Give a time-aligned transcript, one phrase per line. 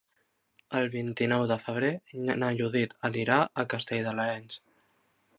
[0.77, 1.91] El vint-i-nou de febrer
[2.43, 4.49] na Judit anirà a Castell de l'Areny.